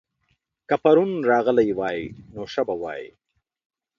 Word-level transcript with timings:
که 0.67 0.75
پرون 0.83 1.11
راغلی 1.29 1.69
وای؛ 1.79 2.01
نو 2.33 2.41
ښه 2.51 2.61
به 2.67 2.75
وای 2.81 3.03